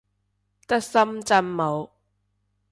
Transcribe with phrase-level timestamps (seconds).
[0.65, 1.91] 得深圳冇